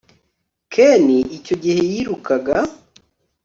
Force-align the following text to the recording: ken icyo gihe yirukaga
ken 0.73 1.05
icyo 1.37 1.55
gihe 1.63 1.81
yirukaga 1.91 2.57